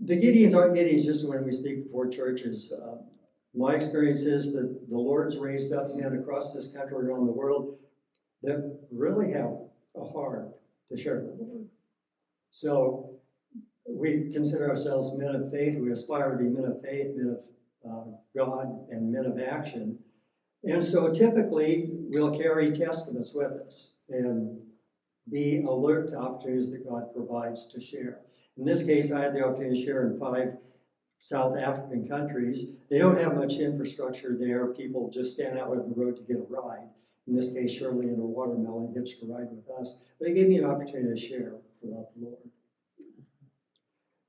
The 0.00 0.16
Gideons 0.16 0.54
aren't 0.54 0.74
Gideons 0.74 1.04
just 1.04 1.26
when 1.26 1.44
we 1.44 1.52
speak 1.52 1.84
before 1.84 2.08
churches. 2.08 2.72
Uh, 2.72 2.96
my 3.54 3.74
experience 3.74 4.22
is 4.22 4.52
that 4.52 4.88
the 4.88 4.98
Lord's 4.98 5.36
raised 5.36 5.72
up 5.72 5.94
men 5.94 6.14
across 6.14 6.52
this 6.52 6.68
country 6.68 6.96
around 6.96 7.26
the 7.26 7.32
world 7.32 7.78
that 8.42 8.78
really 8.90 9.32
have 9.32 9.52
a 9.96 10.04
heart 10.04 10.48
to 10.90 10.98
share 10.98 11.20
the 11.20 11.36
Lord. 11.38 11.66
So 12.50 13.10
we 13.88 14.30
consider 14.32 14.68
ourselves 14.68 15.16
men 15.16 15.34
of 15.34 15.50
faith. 15.50 15.78
We 15.78 15.92
aspire 15.92 16.32
to 16.32 16.36
be 16.36 16.50
men 16.50 16.64
of 16.64 16.82
faith, 16.82 17.14
men 17.14 17.36
of 17.36 17.90
uh, 17.90 18.04
God, 18.36 18.86
and 18.90 19.12
men 19.12 19.24
of 19.24 19.38
action. 19.38 19.98
And 20.64 20.82
so 20.82 21.12
typically 21.12 21.88
we'll 21.90 22.36
carry 22.36 22.72
testaments 22.72 23.32
with 23.34 23.52
us 23.66 23.96
and 24.08 24.58
be 25.30 25.62
alert 25.62 26.10
to 26.10 26.18
opportunities 26.18 26.70
that 26.70 26.88
God 26.88 27.14
provides 27.14 27.66
to 27.72 27.80
share. 27.80 28.20
In 28.56 28.64
this 28.64 28.82
case, 28.82 29.12
I 29.12 29.20
had 29.20 29.34
the 29.34 29.44
opportunity 29.44 29.80
to 29.80 29.84
share 29.84 30.06
in 30.06 30.18
five 30.18 30.54
South 31.24 31.56
African 31.56 32.06
countries. 32.06 32.72
They 32.90 32.98
don't 32.98 33.18
have 33.18 33.34
much 33.34 33.54
infrastructure 33.54 34.36
there. 34.38 34.66
People 34.66 35.10
just 35.10 35.32
stand 35.32 35.58
out 35.58 35.70
on 35.70 35.88
the 35.88 35.94
road 35.96 36.16
to 36.16 36.22
get 36.22 36.36
a 36.36 36.44
ride. 36.50 36.90
In 37.26 37.34
this 37.34 37.50
case, 37.50 37.72
Shirley 37.72 38.08
and 38.08 38.18
her 38.18 38.26
watermelon 38.26 38.92
hitched 38.94 39.22
a 39.22 39.26
ride 39.26 39.48
with 39.50 39.64
us. 39.80 39.96
But 40.18 40.28
it 40.28 40.34
gave 40.34 40.48
me 40.48 40.58
an 40.58 40.66
opportunity 40.66 41.08
to 41.08 41.16
share 41.16 41.54
about 41.82 42.14
the 42.14 42.26
Lord. 42.26 42.36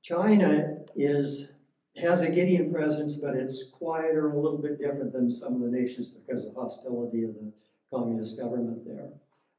China 0.04 0.78
is 0.96 1.52
has 1.98 2.22
a 2.22 2.30
Gideon 2.30 2.72
presence, 2.74 3.18
but 3.18 3.36
it's 3.36 3.72
quieter 3.72 4.32
a 4.32 4.40
little 4.40 4.58
bit 4.58 4.80
different 4.80 5.12
than 5.12 5.30
some 5.30 5.54
of 5.54 5.62
the 5.62 5.70
nations 5.70 6.10
because 6.10 6.46
of 6.46 6.56
hostility 6.56 7.24
of 7.24 7.34
the 7.34 7.52
communist 7.92 8.38
government 8.38 8.86
there. 8.86 9.10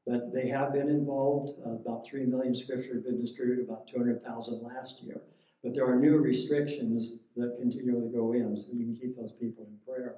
But 0.07 0.33
they 0.33 0.47
have 0.47 0.73
been 0.73 0.89
involved. 0.89 1.59
Uh, 1.63 1.73
about 1.73 2.07
3 2.07 2.25
million 2.25 2.55
scripture 2.55 2.95
have 2.95 3.05
been 3.05 3.21
distributed, 3.21 3.65
about 3.65 3.87
200,000 3.87 4.63
last 4.63 5.03
year. 5.03 5.21
But 5.63 5.73
there 5.73 5.85
are 5.85 5.95
new 5.95 6.17
restrictions 6.17 7.19
that 7.35 7.57
continually 7.59 8.09
go 8.09 8.33
in, 8.33 8.55
so 8.55 8.67
you 8.73 8.85
can 8.85 8.95
keep 8.95 9.17
those 9.17 9.33
people 9.33 9.65
in 9.65 9.77
prayer. 9.85 10.15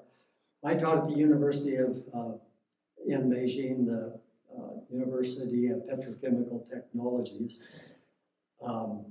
I 0.64 0.76
taught 0.76 0.98
at 0.98 1.06
the 1.06 1.16
University 1.16 1.76
of 1.78 2.04
uh, 2.14 2.34
in 3.08 3.30
Beijing, 3.30 3.86
the 3.86 4.20
uh, 4.58 4.72
University 4.92 5.68
of 5.68 5.80
Petrochemical 5.80 6.70
Technologies. 6.70 7.62
Um, 8.62 9.06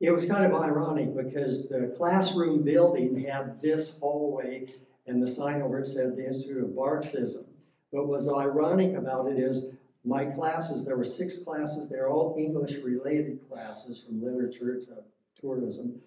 it 0.00 0.12
was 0.12 0.26
kind 0.26 0.44
of 0.44 0.60
ironic 0.60 1.16
because 1.16 1.68
the 1.68 1.92
classroom 1.96 2.62
building 2.62 3.18
had 3.24 3.60
this 3.60 3.98
hallway 3.98 4.68
and 5.06 5.22
the 5.22 5.26
sign 5.26 5.62
over 5.62 5.80
it 5.80 5.88
said 5.88 6.16
the 6.16 6.26
Institute 6.26 6.62
of 6.62 6.74
Marxism. 6.74 7.44
But 7.92 8.06
what's 8.06 8.28
ironic 8.28 8.94
about 8.94 9.28
it 9.28 9.38
is 9.38 9.72
my 10.04 10.24
classes, 10.24 10.84
there 10.84 10.96
were 10.96 11.04
six 11.04 11.38
classes, 11.38 11.88
they're 11.88 12.08
all 12.08 12.36
English 12.38 12.76
related 12.84 13.40
classes 13.48 14.04
from 14.04 14.22
literature 14.22 14.78
to 14.80 14.98
tourism. 15.40 16.00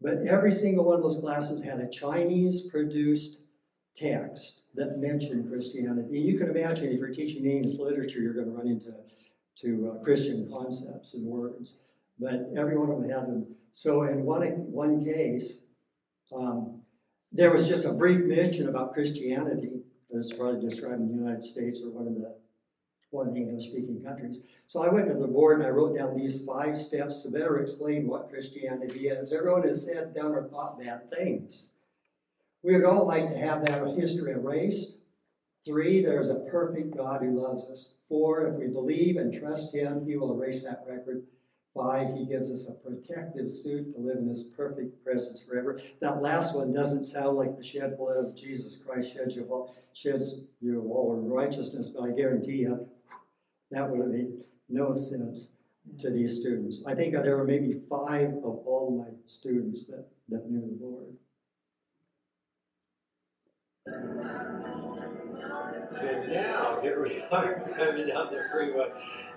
But 0.00 0.26
every 0.26 0.52
single 0.52 0.84
one 0.84 0.96
of 0.96 1.02
those 1.02 1.18
classes 1.18 1.62
had 1.62 1.78
a 1.78 1.88
Chinese 1.88 2.62
produced 2.62 3.42
text 3.94 4.62
that 4.74 4.98
mentioned 4.98 5.48
Christianity. 5.48 6.16
And 6.16 6.26
you 6.26 6.38
can 6.38 6.50
imagine 6.50 6.88
if 6.92 6.98
you're 6.98 7.08
teaching 7.10 7.44
English 7.44 7.78
literature, 7.78 8.20
you're 8.20 8.34
going 8.34 8.46
to 8.46 8.52
run 8.52 8.66
into 8.66 8.92
to 9.60 9.92
uh, 9.92 10.02
Christian 10.02 10.48
concepts 10.50 11.14
and 11.14 11.26
words 11.26 11.78
but 12.22 12.50
every 12.56 12.78
one 12.78 12.90
of 12.90 13.00
them 13.00 13.10
had 13.10 13.26
them. 13.26 13.46
So 13.72 14.04
in 14.04 14.24
one, 14.24 14.42
one 14.70 15.04
case, 15.04 15.64
um, 16.34 16.80
there 17.32 17.50
was 17.50 17.68
just 17.68 17.84
a 17.84 17.92
brief 17.92 18.20
mention 18.24 18.68
about 18.68 18.94
Christianity. 18.94 19.82
It's 20.10 20.32
probably 20.32 20.60
describing 20.60 21.08
the 21.08 21.14
United 21.14 21.42
States 21.42 21.80
or 21.82 21.90
one 21.90 22.06
of 22.06 22.14
the 22.14 22.36
one 23.12 23.28
of 23.28 23.34
the 23.34 23.40
English-speaking 23.40 24.02
countries. 24.02 24.42
So 24.66 24.82
I 24.82 24.88
went 24.88 25.08
to 25.08 25.14
the 25.14 25.26
board 25.26 25.58
and 25.58 25.66
I 25.66 25.70
wrote 25.70 25.96
down 25.96 26.16
these 26.16 26.44
five 26.44 26.80
steps 26.80 27.22
to 27.22 27.30
better 27.30 27.58
explain 27.58 28.06
what 28.06 28.30
Christianity 28.30 29.08
is. 29.08 29.32
Everyone 29.32 29.62
has 29.64 29.84
said, 29.84 30.14
done, 30.14 30.32
or 30.32 30.48
thought 30.48 30.78
bad 30.78 31.10
things. 31.10 31.66
We 32.62 32.74
would 32.74 32.84
all 32.84 33.06
like 33.06 33.28
to 33.28 33.38
have 33.38 33.64
that 33.66 33.86
history 33.98 34.32
erased. 34.32 34.98
Three, 35.64 36.02
there's 36.02 36.28
a 36.28 36.46
perfect 36.50 36.96
God 36.96 37.22
who 37.22 37.40
loves 37.40 37.64
us. 37.64 37.94
Four, 38.08 38.46
if 38.46 38.54
we 38.54 38.66
believe 38.66 39.16
and 39.16 39.32
trust 39.32 39.74
Him, 39.74 40.04
He 40.06 40.16
will 40.16 40.32
erase 40.32 40.64
that 40.64 40.84
record. 40.88 41.22
Five, 41.74 42.14
he 42.14 42.26
gives 42.26 42.50
us 42.50 42.68
a 42.68 42.72
protective 42.72 43.50
suit 43.50 43.94
to 43.94 43.98
live 43.98 44.18
in 44.18 44.28
his 44.28 44.42
perfect 44.42 45.02
presence 45.02 45.42
forever. 45.42 45.80
That 46.00 46.20
last 46.20 46.54
one 46.54 46.70
doesn't 46.70 47.04
sound 47.04 47.38
like 47.38 47.56
the 47.56 47.64
shed 47.64 47.96
blood 47.96 48.18
of 48.18 48.36
Jesus 48.36 48.76
Christ 48.76 49.14
sheds 49.14 49.36
you 49.36 49.46
all, 49.50 49.74
sheds 49.94 50.42
you 50.60 50.82
all 50.92 51.16
righteousness, 51.16 51.88
but 51.88 52.02
I 52.02 52.10
guarantee 52.10 52.56
you 52.56 52.86
that 53.72 53.88
would 53.88 54.00
have 54.00 54.08
made 54.08 54.32
no 54.68 54.94
sense 54.94 55.54
to 55.98 56.10
these 56.10 56.40
students. 56.40 56.84
I 56.86 56.94
think 56.94 57.14
there 57.14 57.36
were 57.36 57.44
maybe 57.44 57.80
five 57.88 58.28
of 58.28 58.60
all 58.66 59.04
my 59.04 59.12
students 59.26 59.86
that, 59.86 60.06
that 60.28 60.50
knew 60.50 60.60
the 60.60 60.84
Lord. 60.84 61.06
So 65.90 66.24
now, 66.28 66.78
here 66.80 67.02
we 67.02 67.22
are, 67.30 67.70
coming 67.76 68.06
down 68.08 68.32
the 68.32 68.44
freeway. 68.50 68.90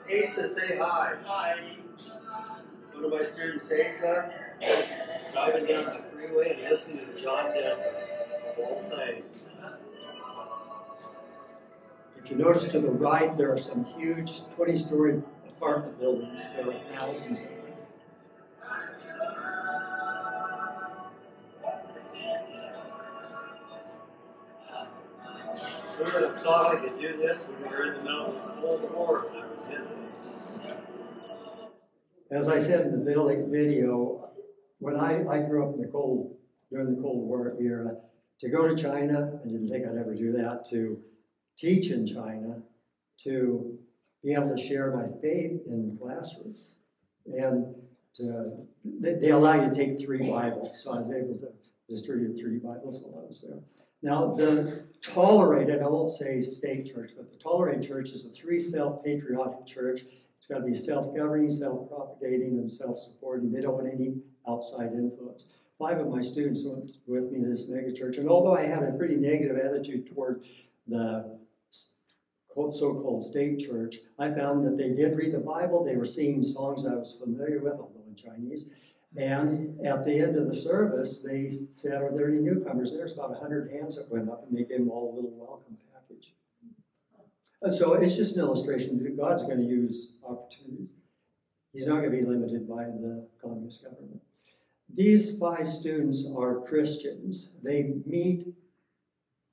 Asa, 0.07 0.53
say 0.53 0.77
hi. 0.77 1.15
Hi. 1.25 1.77
One 2.93 3.05
of 3.05 3.11
my 3.11 3.23
students, 3.23 3.65
Asa, 3.65 4.31
driving 5.33 5.65
down 5.65 5.85
the 5.85 6.01
freeway 6.13 6.57
and 6.57 6.69
listening 6.69 7.05
to 7.05 7.21
John 7.21 7.53
Denver, 7.53 8.14
If 12.25 12.31
you 12.31 12.37
notice 12.37 12.65
to 12.69 12.79
the 12.79 12.89
right, 12.89 13.37
there 13.37 13.53
are 13.53 13.57
some 13.57 13.85
huge 13.85 14.47
20 14.55 14.77
story 14.79 15.21
apartment 15.47 15.99
buildings. 15.99 16.43
There 16.55 16.67
are 16.67 16.73
thousands 16.91 17.43
of 17.43 17.49
them. 17.49 17.59
Who 25.97 26.03
would 26.03 26.13
have 26.13 26.41
thought 26.41 26.75
I 26.75 26.79
could 26.79 26.99
do 26.99 27.15
this 27.15 27.45
when 27.47 27.61
we 27.61 27.77
were 27.77 27.93
in 27.93 27.97
the 27.97 28.01
middle 28.01 28.25
of 28.25 28.81
the 28.81 28.87
Cold 28.87 28.91
War 28.95 29.27
when 29.29 29.43
I 29.43 29.47
was 29.47 29.63
visiting? 29.65 30.09
As 32.31 32.49
I 32.49 32.57
said 32.57 32.87
in 32.87 33.05
the 33.05 33.47
video, 33.51 34.31
when 34.79 34.99
I, 34.99 35.23
I 35.27 35.41
grew 35.41 35.69
up 35.69 35.75
in 35.75 35.81
the 35.81 35.89
cold, 35.89 36.35
during 36.71 36.95
the 36.95 36.99
Cold 36.99 37.27
War 37.27 37.55
era, 37.61 37.97
to 38.39 38.49
go 38.49 38.67
to 38.67 38.75
China, 38.75 39.39
I 39.43 39.47
didn't 39.47 39.69
think 39.69 39.85
I'd 39.85 39.95
ever 39.95 40.15
do 40.15 40.31
that, 40.31 40.67
to 40.71 40.99
teach 41.57 41.91
in 41.91 42.05
China, 42.05 42.61
to 43.19 43.77
be 44.23 44.33
able 44.33 44.55
to 44.55 44.61
share 44.61 44.95
my 44.95 45.07
faith 45.21 45.61
in 45.67 45.97
classrooms. 46.01 46.77
And 47.25 47.73
to, 48.17 48.51
they, 48.83 49.13
they 49.13 49.29
allow 49.31 49.61
you 49.61 49.69
to 49.69 49.75
take 49.75 49.99
three 49.99 50.29
Bibles, 50.29 50.83
so 50.83 50.93
I 50.93 50.99
was 50.99 51.11
able 51.11 51.35
to 51.39 51.49
distribute 51.89 52.39
three 52.39 52.57
Bibles 52.57 53.01
while 53.01 53.23
I 53.23 53.27
was 53.27 53.41
there. 53.41 53.59
Now, 54.01 54.35
the 54.35 54.85
tolerated, 55.01 55.81
I 55.81 55.87
won't 55.87 56.11
say 56.11 56.41
state 56.41 56.93
church, 56.93 57.13
but 57.17 57.31
the 57.31 57.37
tolerated 57.37 57.87
church 57.87 58.11
is 58.11 58.25
a 58.25 58.29
three 58.29 58.59
self 58.59 59.03
patriotic 59.03 59.65
church 59.65 60.01
it's 60.45 60.53
got 60.53 60.59
to 60.59 60.65
be 60.65 60.75
self-governing, 60.75 61.51
self-propagating, 61.51 62.59
and 62.59 62.71
self-supporting. 62.71 63.51
They 63.51 63.61
don't 63.61 63.73
want 63.73 63.87
any 63.91 64.13
outside 64.47 64.91
influence. 64.93 65.47
Five 65.79 65.97
of 65.97 66.07
my 66.07 66.21
students 66.21 66.63
went 66.63 66.91
with 67.07 67.31
me 67.31 67.41
to 67.41 67.49
this 67.49 67.65
megachurch, 67.65 68.19
and 68.19 68.29
although 68.29 68.55
I 68.55 68.61
had 68.61 68.83
a 68.83 68.91
pretty 68.91 69.15
negative 69.15 69.57
attitude 69.57 70.07
toward 70.07 70.45
the 70.85 71.34
so-called 72.55 73.23
state 73.23 73.59
church, 73.59 73.97
I 74.17 74.31
found 74.31 74.65
that 74.65 74.77
they 74.77 74.89
did 74.89 75.17
read 75.17 75.33
the 75.33 75.39
Bible. 75.39 75.83
They 75.83 75.97
were 75.97 76.05
singing 76.05 76.43
songs 76.43 76.85
I 76.85 76.95
was 76.95 77.17
familiar 77.19 77.59
with, 77.59 77.73
although 77.73 78.03
in 78.07 78.15
Chinese. 78.15 78.65
And 79.17 79.79
at 79.85 80.05
the 80.05 80.19
end 80.19 80.35
of 80.37 80.47
the 80.47 80.55
service, 80.55 81.19
they 81.19 81.49
said, 81.71 82.01
Are 82.01 82.11
there 82.13 82.27
any 82.27 82.39
newcomers? 82.39 82.91
There's 82.91 83.13
about 83.13 83.31
100 83.31 83.71
hands 83.71 83.97
that 83.97 84.11
went 84.11 84.29
up, 84.29 84.45
and 84.47 84.57
they 84.57 84.63
gave 84.63 84.79
them 84.79 84.89
all 84.89 85.13
a 85.13 85.15
little 85.15 85.31
welcome 85.31 85.77
package. 85.93 86.33
And 87.61 87.73
so 87.73 87.93
it's 87.93 88.15
just 88.15 88.35
an 88.35 88.41
illustration 88.41 89.01
that 89.01 89.17
God's 89.17 89.43
going 89.43 89.59
to 89.59 89.63
use 89.63 90.17
opportunities. 90.27 90.95
He's 91.73 91.87
not 91.87 91.99
going 91.99 92.11
to 92.11 92.17
be 92.17 92.25
limited 92.25 92.67
by 92.69 92.85
the 92.85 93.27
communist 93.41 93.83
government. 93.83 94.21
These 94.93 95.37
five 95.37 95.69
students 95.69 96.25
are 96.37 96.61
Christians. 96.61 97.57
They 97.63 97.95
meet 98.05 98.47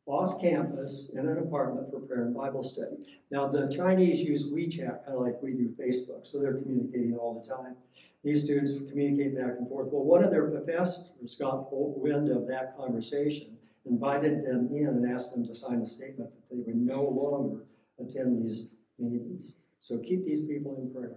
off 0.07 0.41
campus 0.41 1.11
in 1.15 1.29
an 1.29 1.39
apartment 1.39 1.91
for 1.91 2.01
prayer 2.01 2.23
and 2.23 2.35
Bible 2.35 2.63
study. 2.63 2.97
Now, 3.31 3.47
the 3.47 3.69
Chinese 3.69 4.21
use 4.21 4.47
WeChat, 4.47 5.05
kind 5.05 5.17
of 5.17 5.21
like 5.21 5.41
we 5.43 5.53
do 5.53 5.75
Facebook, 5.79 6.27
so 6.27 6.41
they're 6.41 6.55
communicating 6.55 7.17
all 7.17 7.41
the 7.41 7.49
time. 7.49 7.77
These 8.25 8.45
students 8.45 8.73
communicate 8.91 9.37
back 9.37 9.59
and 9.59 9.69
forth. 9.69 9.89
Well, 9.91 10.05
one 10.05 10.23
of 10.23 10.31
their 10.31 10.49
professors 10.49 11.37
got 11.39 11.69
wind 11.71 12.31
of 12.31 12.47
that 12.49 12.77
conversation, 12.77 13.57
invited 13.85 14.45
them 14.45 14.69
in, 14.73 14.87
and 14.87 15.13
asked 15.13 15.33
them 15.33 15.47
to 15.47 15.55
sign 15.55 15.81
a 15.81 15.87
statement 15.87 16.31
that 16.31 16.55
they 16.55 16.63
would 16.63 16.77
no 16.77 17.03
longer 17.03 17.65
attend 17.99 18.45
these 18.45 18.69
meetings. 18.99 19.55
So 19.81 19.99
keep 19.99 20.25
these 20.25 20.43
people 20.43 20.77
in 20.77 20.93
prayer. 20.93 21.17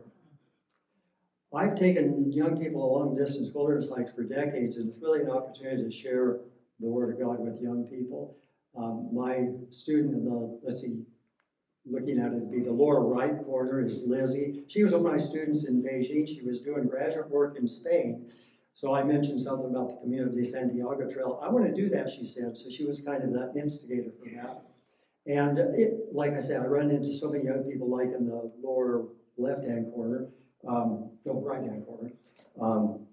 I've 1.53 1.75
taken 1.75 2.31
young 2.33 2.59
people 2.61 2.83
a 2.83 2.91
long 2.97 3.15
distance 3.15 3.51
wilderness 3.53 3.89
hikes 3.95 4.11
for 4.11 4.23
decades, 4.23 4.77
and 4.77 4.89
it's 4.89 5.01
really 5.01 5.21
an 5.21 5.29
opportunity 5.29 5.83
to 5.83 5.91
share 5.91 6.39
the 6.79 6.87
Word 6.87 7.13
of 7.13 7.19
God 7.19 7.39
with 7.39 7.61
young 7.61 7.85
people. 7.85 8.35
Um, 8.77 9.09
my 9.13 9.47
student 9.69 10.13
in 10.13 10.25
the, 10.25 10.59
let's 10.63 10.81
see, 10.81 11.03
looking 11.85 12.19
at 12.19 12.33
it, 12.33 12.51
be 12.51 12.61
the 12.61 12.71
lower 12.71 13.01
right 13.01 13.43
corner 13.45 13.85
is 13.85 14.03
Lizzie. 14.05 14.63
She 14.67 14.83
was 14.83 14.93
one 14.93 15.05
of 15.05 15.11
my 15.11 15.17
students 15.17 15.65
in 15.65 15.83
Beijing. 15.83 16.27
She 16.27 16.41
was 16.41 16.59
doing 16.61 16.87
graduate 16.87 17.29
work 17.29 17.57
in 17.57 17.67
Spain. 17.67 18.29
So 18.73 18.93
I 18.93 19.03
mentioned 19.03 19.39
something 19.39 19.69
about 19.69 20.03
the 20.03 20.29
de 20.29 20.43
Santiago 20.43 21.09
Trail. 21.09 21.39
I 21.41 21.47
want 21.47 21.65
to 21.65 21.73
do 21.73 21.89
that, 21.91 22.09
she 22.09 22.25
said. 22.25 22.57
So 22.57 22.69
she 22.69 22.83
was 22.83 22.99
kind 22.99 23.23
of 23.23 23.31
the 23.31 23.53
instigator 23.59 24.11
for 24.19 24.29
that. 24.35 24.63
And 25.27 25.57
it, 25.57 26.09
like 26.11 26.33
I 26.33 26.39
said, 26.39 26.61
I 26.61 26.65
run 26.65 26.91
into 26.91 27.13
so 27.13 27.31
many 27.31 27.45
young 27.45 27.63
people, 27.63 27.89
like 27.89 28.13
in 28.13 28.27
the 28.27 28.51
lower 28.61 29.05
left-hand 29.37 29.93
corner, 29.93 30.27
um, 30.67 31.09
no, 31.25 31.41
right-hand 31.41 31.85
corner. 31.85 32.11
Um, 32.61 33.04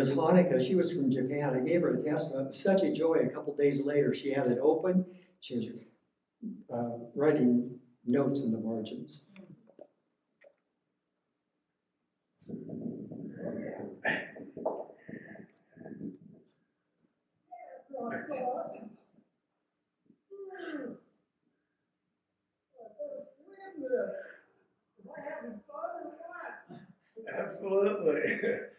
is 0.00 0.12
Hanako. 0.12 0.60
She 0.60 0.74
was 0.74 0.90
from 0.90 1.10
Japan. 1.10 1.54
I 1.54 1.60
gave 1.60 1.82
her 1.82 1.94
a 1.94 2.02
was 2.02 2.54
such 2.54 2.82
a 2.82 2.92
joy. 2.92 3.14
A 3.24 3.28
couple 3.28 3.54
days 3.56 3.82
later, 3.84 4.14
she 4.14 4.32
had 4.32 4.46
it 4.46 4.58
open. 4.62 5.04
She 5.40 5.56
was 5.56 5.66
uh, 6.72 6.98
writing 7.14 7.78
notes 8.06 8.42
in 8.42 8.52
the 8.52 8.58
margins. 8.58 9.26
Absolutely. 27.38 28.38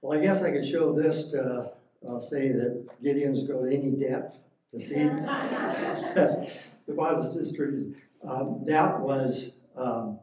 Well, 0.00 0.18
I 0.18 0.22
guess 0.22 0.42
I 0.42 0.50
could 0.50 0.64
show 0.64 0.92
this 0.92 1.30
to 1.32 1.72
uh, 2.08 2.20
say 2.20 2.52
that 2.52 2.86
Gideon's 3.02 3.44
go 3.44 3.64
to 3.64 3.76
any 3.76 3.92
depth 3.92 4.40
to 4.70 4.80
see 4.80 5.04
the 5.04 6.94
Bible's 6.96 7.36
distributed. 7.36 8.00
Um, 8.26 8.62
that 8.66 9.00
was 9.00 9.60
um, 9.76 10.18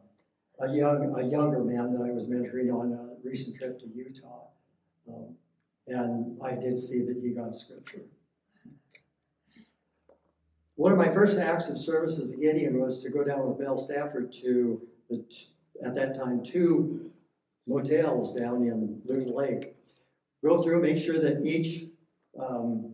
a 0.60 0.72
young, 0.72 1.14
a 1.18 1.28
younger 1.28 1.64
man 1.64 1.94
that 1.94 2.02
I 2.02 2.12
was 2.12 2.28
mentoring 2.28 2.74
on 2.74 2.94
a 2.94 3.28
recent 3.28 3.58
trip 3.58 3.80
to 3.80 3.88
Utah, 3.94 4.48
um, 5.10 5.36
and 5.88 6.38
I 6.42 6.56
did 6.56 6.80
see 6.80 7.02
that 7.02 7.18
he 7.22 7.30
got 7.30 7.56
scripture. 7.56 8.02
One 10.76 10.92
of 10.92 10.98
my 10.98 11.14
first 11.14 11.40
acts 11.40 11.70
of 11.70 11.80
service 11.80 12.20
as 12.20 12.32
a 12.32 12.38
Gideon 12.38 12.80
was 12.80 13.02
to 13.04 13.10
go 13.10 13.24
down 13.24 13.48
with 13.48 13.60
Mel 13.60 13.78
Stafford 13.78 14.32
to 14.44 14.82
at 15.12 15.96
that 15.96 16.16
time, 16.16 16.44
two 16.44 17.12
motels 17.68 18.34
down 18.34 18.64
in 18.64 19.02
Loon 19.06 19.34
Lake. 19.34 19.76
Go 20.44 20.62
through, 20.62 20.82
make 20.82 21.00
sure 21.00 21.20
that 21.20 21.46
each 21.46 21.86
um, 22.40 22.94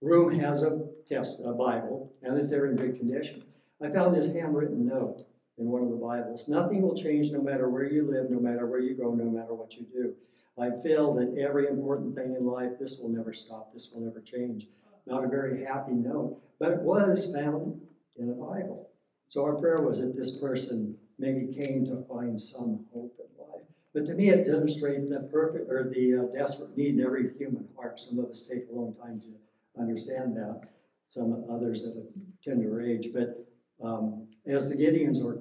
room 0.00 0.38
has 0.38 0.62
a 0.62 0.86
test, 1.06 1.40
a 1.44 1.52
Bible, 1.52 2.12
and 2.22 2.36
that 2.36 2.50
they're 2.50 2.66
in 2.66 2.76
good 2.76 2.96
condition. 2.96 3.44
I 3.82 3.88
found 3.88 4.14
this 4.14 4.32
handwritten 4.32 4.86
note 4.86 5.24
in 5.58 5.66
one 5.66 5.82
of 5.82 5.90
the 5.90 5.96
Bibles. 5.96 6.48
Nothing 6.48 6.82
will 6.82 6.96
change 6.96 7.32
no 7.32 7.40
matter 7.40 7.68
where 7.68 7.84
you 7.84 8.10
live, 8.10 8.30
no 8.30 8.40
matter 8.40 8.66
where 8.66 8.80
you 8.80 8.94
go, 8.94 9.14
no 9.14 9.24
matter 9.24 9.54
what 9.54 9.76
you 9.76 9.86
do. 9.92 10.14
I 10.58 10.70
feel 10.82 11.14
that 11.14 11.38
every 11.38 11.66
important 11.68 12.14
thing 12.14 12.34
in 12.38 12.44
life, 12.44 12.72
this 12.78 12.98
will 12.98 13.08
never 13.08 13.32
stop, 13.32 13.72
this 13.72 13.90
will 13.92 14.02
never 14.02 14.20
change. 14.20 14.68
Not 15.06 15.24
a 15.24 15.28
very 15.28 15.64
happy 15.64 15.92
note, 15.92 16.38
but 16.58 16.72
it 16.72 16.80
was 16.80 17.32
found 17.34 17.80
in 18.18 18.28
a 18.28 18.34
Bible. 18.34 18.90
So 19.28 19.44
our 19.44 19.54
prayer 19.54 19.80
was 19.80 20.00
that 20.00 20.16
this 20.16 20.32
person 20.38 20.96
maybe 21.20 21.54
came 21.54 21.84
to 21.86 22.04
find 22.08 22.40
some 22.40 22.84
hope 22.92 23.14
in 23.18 23.44
life. 23.44 23.66
But 23.92 24.06
to 24.06 24.14
me, 24.14 24.30
it 24.30 24.46
demonstrates 24.46 25.08
the 25.08 25.28
perfect 25.32 25.70
or 25.70 25.90
the 25.92 26.16
uh, 26.16 26.22
desperate 26.32 26.76
need 26.76 26.98
in 26.98 27.04
every 27.04 27.32
human 27.36 27.68
heart. 27.76 28.00
Some 28.00 28.18
of 28.18 28.26
us 28.26 28.42
take 28.42 28.66
a 28.70 28.74
long 28.74 28.94
time 28.94 29.20
to 29.20 29.80
understand 29.80 30.36
that. 30.36 30.62
Some 31.08 31.44
others 31.50 31.84
at 31.84 31.94
a 31.96 32.04
tender 32.42 32.80
age. 32.80 33.08
But 33.12 33.44
um, 33.82 34.26
as 34.46 34.68
the 34.68 34.76
Gideons 34.76 35.24
are 35.24 35.40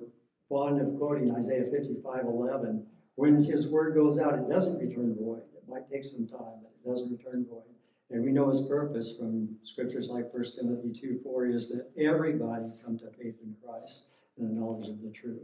fond 0.49 0.81
of 0.81 0.97
quoting 0.97 1.33
Isaiah 1.35 1.69
55 1.71 2.25
11, 2.25 2.85
when 3.15 3.43
his 3.43 3.67
word 3.67 3.93
goes 3.93 4.17
out, 4.17 4.33
it 4.33 4.49
doesn't 4.49 4.79
return 4.79 5.15
void. 5.19 5.43
It 5.55 5.69
might 5.69 5.89
take 5.89 6.05
some 6.05 6.27
time, 6.27 6.61
but 6.63 6.71
it 6.83 6.89
doesn't 6.89 7.11
return 7.11 7.45
void. 7.49 7.63
And 8.11 8.23
we 8.23 8.31
know 8.31 8.49
his 8.49 8.61
purpose 8.61 9.15
from 9.15 9.55
scriptures 9.61 10.09
like 10.09 10.33
1 10.33 10.43
Timothy 10.55 10.91
2 10.91 11.19
4 11.23 11.45
is 11.45 11.69
that 11.69 11.91
everybody 11.97 12.65
come 12.83 12.97
to 12.97 13.11
faith 13.11 13.35
in 13.43 13.55
Christ 13.63 14.07
and 14.37 14.49
the 14.49 14.59
knowledge 14.59 14.87
of 14.89 15.01
the 15.01 15.11
truth. 15.11 15.41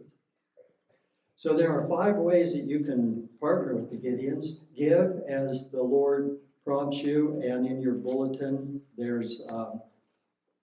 So 1.38 1.56
there 1.56 1.72
are 1.72 1.88
five 1.90 2.16
ways 2.16 2.54
that 2.54 2.64
you 2.64 2.80
can 2.80 3.28
partner 3.42 3.76
with 3.76 3.90
the 3.92 3.98
Gideons. 3.98 4.64
Give 4.76 5.22
as 5.28 5.70
the 5.70 5.84
Lord 5.84 6.38
prompts 6.64 7.04
you, 7.04 7.42
and 7.46 7.68
in 7.68 7.82
your 7.82 7.96
bulletin, 7.96 8.82
there's 8.98 9.42
um, 9.50 9.82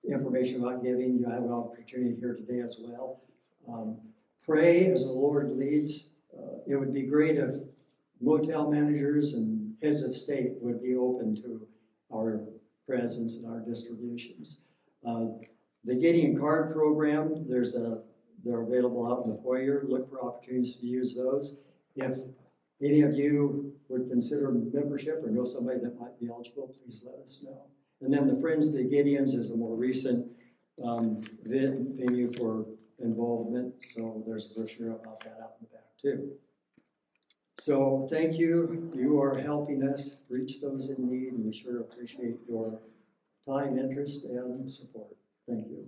information 0.09 0.63
about 0.63 0.83
giving. 0.83 1.19
You 1.19 1.27
have 1.29 1.45
an 1.45 1.53
opportunity 1.53 2.17
here 2.19 2.35
today 2.35 2.61
as 2.61 2.79
well. 2.81 3.21
Um, 3.69 3.99
pray 4.45 4.91
as 4.91 5.05
the 5.05 5.13
Lord 5.13 5.51
leads. 5.51 6.15
Uh, 6.37 6.59
it 6.67 6.77
would 6.77 6.95
be 6.95 7.03
great 7.03 7.37
if 7.37 7.57
motel 8.23 8.71
managers 8.71 9.35
and 9.35 9.75
heads 9.83 10.03
of 10.03 10.17
state 10.17 10.53
would 10.63 10.83
be 10.83 10.97
open 10.97 11.37
to 11.43 11.67
our 12.15 12.41
presence 12.89 13.37
and 13.37 13.47
our 13.47 13.61
distributions. 13.61 14.63
Uh, 15.07 15.27
the 15.85 15.95
Gideon 15.95 16.39
Card 16.39 16.73
Program, 16.73 17.45
there's 17.47 17.75
a 17.75 17.99
they're 18.45 18.63
available 18.63 19.11
out 19.11 19.25
in 19.25 19.31
the 19.31 19.43
foyer. 19.43 19.85
Look 19.87 20.11
for 20.11 20.25
opportunities 20.25 20.77
to 20.77 20.87
use 20.87 21.15
those. 21.15 21.59
If 21.97 22.19
any 22.83 23.03
of 23.03 23.15
you 23.15 23.73
would 23.89 24.09
consider 24.09 24.51
membership 24.51 25.23
or 25.23 25.31
know 25.31 25.45
somebody 25.45 25.79
that 25.81 26.01
might 26.01 26.19
be 26.19 26.29
eligible, 26.29 26.75
please 26.85 27.03
let 27.05 27.23
us 27.23 27.41
know. 27.45 27.67
And 28.01 28.13
then 28.13 28.27
the 28.27 28.41
Friends 28.41 28.69
of 28.69 28.75
the 28.75 28.85
Gideons 28.85 29.35
is 29.35 29.51
a 29.51 29.57
more 29.57 29.77
recent 29.77 30.27
um, 30.85 31.23
venue 31.45 32.33
for 32.33 32.67
involvement, 32.99 33.75
so 33.81 34.23
there's 34.27 34.51
a 34.51 34.55
brochure 34.55 34.93
about 34.93 35.21
that 35.21 35.39
out 35.43 35.55
in 35.61 35.67
the 35.71 35.77
back 35.77 35.87
too. 36.01 36.33
So 37.59 38.07
thank 38.11 38.39
you. 38.39 38.91
You 38.95 39.21
are 39.21 39.39
helping 39.39 39.85
us 39.85 40.17
reach 40.29 40.61
those 40.61 40.91
in 40.91 41.09
need, 41.09 41.35
and 41.35 41.45
we 41.45 41.53
sure 41.53 41.81
appreciate 41.81 42.39
your 42.49 42.81
time, 43.47 43.79
interest, 43.79 44.25
and 44.25 44.73
support. 44.73 45.15
Thank 45.47 45.69
you. 45.69 45.87